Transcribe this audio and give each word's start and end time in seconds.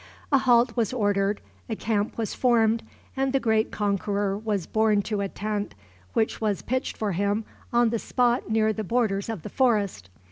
A 0.31 0.39
halt 0.39 0.75
was 0.75 0.93
ordered, 0.93 1.41
a 1.69 1.75
camp 1.75 2.17
was 2.17 2.33
formed, 2.33 2.81
and 3.15 3.33
the 3.33 3.39
great 3.39 3.69
conqueror 3.69 4.35
was 4.35 4.65
borne 4.65 5.03
to 5.03 5.21
a 5.21 5.29
tent 5.29 5.75
which 6.13 6.41
was 6.41 6.63
pitched 6.63 6.97
for 6.97 7.11
him 7.11 7.45
on 7.71 7.89
the 7.89 7.99
spot 7.99 8.49
near 8.49 8.73
the 8.73 8.83
borders 8.83 9.29
of 9.29 9.43
the 9.43 9.49
forest. 9.49 10.09